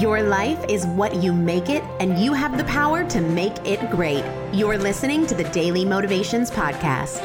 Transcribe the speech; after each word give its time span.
Your 0.00 0.20
life 0.20 0.62
is 0.68 0.84
what 0.84 1.22
you 1.22 1.32
make 1.32 1.70
it, 1.70 1.82
and 2.00 2.18
you 2.18 2.34
have 2.34 2.58
the 2.58 2.64
power 2.64 3.02
to 3.08 3.18
make 3.18 3.56
it 3.66 3.90
great. 3.90 4.24
You're 4.52 4.76
listening 4.76 5.26
to 5.26 5.34
the 5.34 5.44
Daily 5.44 5.86
Motivations 5.86 6.50
Podcast. 6.50 7.22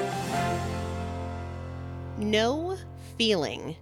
No 2.17 2.77
feeling 3.17 3.75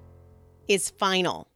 is 0.68 0.90
final. 0.90 1.50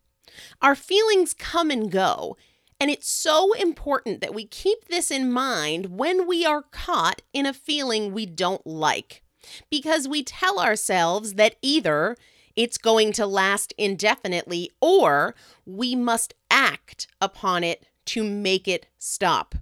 Our 0.62 0.76
feelings 0.76 1.34
come 1.34 1.72
and 1.72 1.90
go, 1.90 2.38
and 2.80 2.92
it's 2.92 3.10
so 3.10 3.54
important 3.54 4.22
that 4.22 4.36
we 4.36 4.46
keep 4.46 4.90
this 4.90 5.10
in 5.10 5.32
mind 5.32 5.88
when 5.88 6.28
we 6.28 6.46
are 6.46 6.62
caught 6.62 7.24
in 7.34 7.48
a 7.48 7.54
feeling 7.54 8.14
we 8.14 8.28
don't 8.28 8.68
like. 8.68 9.24
Because 9.72 10.08
we 10.08 10.24
tell 10.24 10.60
ourselves 10.60 11.34
that 11.34 11.56
either 11.64 12.16
it's 12.56 12.78
going 12.78 13.12
to 13.14 13.26
last 13.26 13.74
indefinitely 13.78 14.70
or 14.82 15.36
we 15.66 15.96
must 15.96 16.34
act 16.52 17.08
upon 17.22 17.64
it 17.64 17.86
to 18.06 18.24
make 18.24 18.68
it 18.68 18.88
stop. 18.98 19.56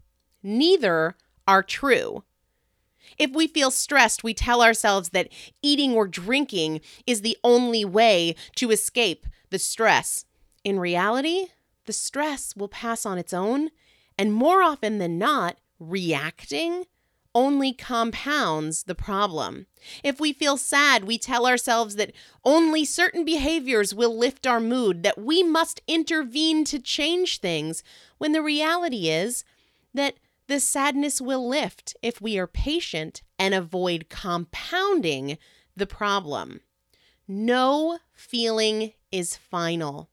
Neither 0.44 1.16
are 1.48 1.64
true. 1.64 2.24
If 3.18 3.32
we 3.32 3.48
feel 3.48 3.72
stressed, 3.72 4.24
we 4.24 4.34
tell 4.34 4.62
ourselves 4.62 5.10
that 5.10 5.30
eating 5.62 5.94
or 5.94 6.08
drinking 6.08 6.82
is 7.06 7.22
the 7.22 7.38
only 7.44 7.86
way 7.86 8.36
to 8.56 8.72
escape 8.72 9.26
the 9.50 9.60
stress. 9.60 10.26
In 10.64 10.80
reality, 10.80 11.48
the 11.86 11.94
stress 11.94 12.56
will 12.56 12.68
pass 12.68 13.06
on 13.06 13.18
its 13.18 13.34
own, 13.34 13.70
and 14.18 14.34
more 14.34 14.62
often 14.62 14.98
than 14.98 15.18
not, 15.18 15.58
reacting 15.80 16.86
only 17.34 17.74
compounds 17.74 18.84
the 18.84 18.96
problem. 18.96 19.66
If 20.04 20.20
we 20.20 20.34
feel 20.34 20.58
sad, 20.58 21.06
we 21.06 21.18
tell 21.18 21.46
ourselves 21.46 21.96
that 21.96 22.12
only 22.44 22.86
certain 22.86 23.24
behaviors 23.26 23.94
will 23.94 24.18
lift 24.18 24.46
our 24.46 24.60
mood, 24.60 25.04
that 25.04 25.18
we 25.18 25.44
must 25.44 25.82
intervene 25.88 26.66
to 26.66 26.80
change 26.80 27.40
things, 27.40 27.84
when 28.18 28.32
the 28.32 28.42
reality 28.42 29.10
is 29.10 29.44
that 29.94 30.16
the 30.48 30.60
sadness 30.60 31.22
will 31.22 31.48
lift 31.48 31.96
if 32.02 32.20
we 32.20 32.38
are 32.38 32.48
patient 32.48 33.22
and 33.40 33.54
avoid 33.54 34.08
compounding 34.10 35.38
the 35.76 35.88
problem. 35.88 36.60
No 37.28 38.00
feeling 38.14 38.92
is 39.12 39.38
final. 39.38 40.10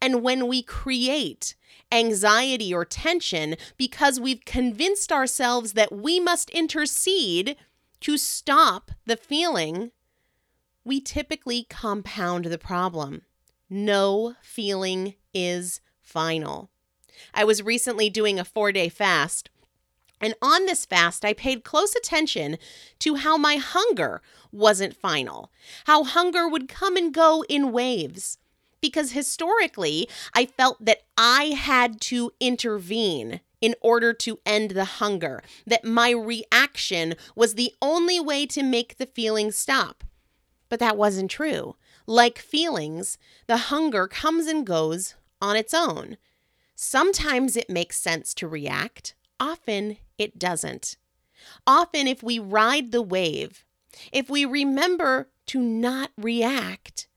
And 0.00 0.22
when 0.22 0.46
we 0.46 0.62
create 0.62 1.54
anxiety 1.90 2.72
or 2.72 2.84
tension 2.84 3.56
because 3.76 4.20
we've 4.20 4.44
convinced 4.44 5.12
ourselves 5.12 5.72
that 5.72 5.92
we 5.92 6.20
must 6.20 6.50
intercede 6.50 7.56
to 8.00 8.16
stop 8.16 8.90
the 9.06 9.16
feeling, 9.16 9.90
we 10.84 11.00
typically 11.00 11.66
compound 11.68 12.46
the 12.46 12.58
problem. 12.58 13.22
No 13.68 14.34
feeling 14.40 15.14
is 15.34 15.80
final. 16.00 16.70
I 17.34 17.44
was 17.44 17.62
recently 17.62 18.08
doing 18.08 18.38
a 18.38 18.44
four 18.44 18.72
day 18.72 18.88
fast. 18.88 19.50
And 20.20 20.34
on 20.42 20.66
this 20.66 20.84
fast, 20.84 21.24
I 21.24 21.32
paid 21.32 21.62
close 21.62 21.94
attention 21.94 22.58
to 23.00 23.16
how 23.16 23.36
my 23.36 23.56
hunger 23.56 24.20
wasn't 24.50 24.96
final, 24.96 25.52
how 25.84 26.02
hunger 26.02 26.48
would 26.48 26.68
come 26.68 26.96
and 26.96 27.14
go 27.14 27.44
in 27.48 27.70
waves 27.70 28.38
because 28.80 29.12
historically 29.12 30.08
I 30.34 30.46
felt 30.46 30.84
that 30.84 31.02
I 31.16 31.46
had 31.56 32.00
to 32.02 32.32
intervene 32.40 33.40
in 33.60 33.74
order 33.80 34.12
to 34.12 34.38
end 34.46 34.72
the 34.72 34.84
hunger, 34.84 35.42
that 35.66 35.84
my 35.84 36.10
reaction 36.10 37.14
was 37.34 37.54
the 37.54 37.72
only 37.82 38.20
way 38.20 38.46
to 38.46 38.62
make 38.62 38.98
the 38.98 39.06
feeling 39.06 39.50
stop. 39.50 40.04
But 40.68 40.80
that 40.80 40.96
wasn't 40.96 41.30
true. 41.30 41.76
Like 42.06 42.38
feelings, 42.38 43.18
the 43.46 43.56
hunger 43.56 44.06
comes 44.06 44.46
and 44.46 44.66
goes 44.66 45.14
on 45.40 45.56
its 45.56 45.74
own. 45.74 46.16
Sometimes 46.74 47.56
it 47.56 47.68
makes 47.68 48.00
sense 48.00 48.32
to 48.34 48.46
react, 48.46 49.14
often 49.40 49.96
it 50.16 50.38
doesn't. 50.38 50.96
Often, 51.66 52.06
if 52.06 52.22
we 52.22 52.38
ride 52.38 52.92
the 52.92 53.02
wave, 53.02 53.64
if 54.12 54.28
we 54.28 54.44
remember 54.44 55.28
to 55.46 55.60
not 55.60 56.10
react, 56.16 57.07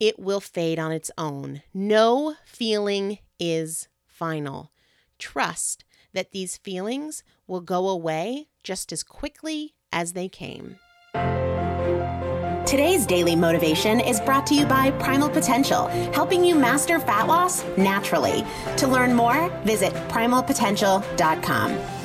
it 0.00 0.18
will 0.18 0.40
fade 0.40 0.78
on 0.78 0.90
its 0.90 1.10
own. 1.16 1.62
No 1.72 2.34
feeling 2.44 3.18
is 3.38 3.88
final. 4.06 4.72
Trust 5.18 5.84
that 6.12 6.32
these 6.32 6.56
feelings 6.56 7.22
will 7.46 7.60
go 7.60 7.88
away 7.88 8.48
just 8.64 8.90
as 8.92 9.02
quickly 9.02 9.74
as 9.92 10.14
they 10.14 10.28
came. 10.28 10.76
Today's 12.66 13.04
daily 13.04 13.34
motivation 13.34 13.98
is 14.00 14.20
brought 14.20 14.46
to 14.46 14.54
you 14.54 14.64
by 14.64 14.92
Primal 14.92 15.28
Potential, 15.28 15.88
helping 16.12 16.44
you 16.44 16.54
master 16.54 17.00
fat 17.00 17.26
loss 17.26 17.64
naturally. 17.76 18.44
To 18.76 18.86
learn 18.86 19.12
more, 19.12 19.50
visit 19.64 19.92
primalpotential.com. 20.08 21.99